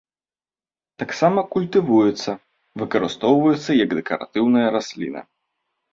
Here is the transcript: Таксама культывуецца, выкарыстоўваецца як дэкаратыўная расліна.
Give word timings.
Таксама 1.01 1.43
культывуецца, 1.55 2.31
выкарыстоўваецца 2.83 3.71
як 3.83 3.89
дэкаратыўная 3.99 4.65
расліна. 4.79 5.21